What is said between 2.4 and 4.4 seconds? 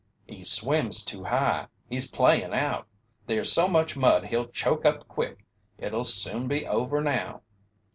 out there's so much mud